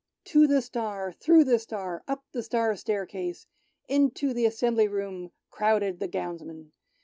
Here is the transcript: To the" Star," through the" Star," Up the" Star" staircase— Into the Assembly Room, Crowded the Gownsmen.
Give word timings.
To 0.29 0.47
the" 0.47 0.61
Star," 0.63 1.11
through 1.11 1.43
the" 1.43 1.59
Star," 1.59 2.01
Up 2.07 2.23
the" 2.31 2.41
Star" 2.41 2.75
staircase— 2.75 3.45
Into 3.87 4.33
the 4.33 4.47
Assembly 4.47 4.87
Room, 4.87 5.29
Crowded 5.51 5.99
the 5.99 6.07
Gownsmen. 6.09 6.71